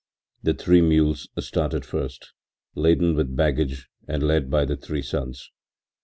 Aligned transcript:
Three 0.57 0.81
mules 0.81 1.29
started 1.41 1.85
first, 1.85 2.33
laden 2.73 3.13
with 3.13 3.35
baggage 3.35 3.87
and 4.07 4.23
led 4.23 4.49
by 4.49 4.65
the 4.65 4.75
three 4.75 5.03
sons. 5.03 5.51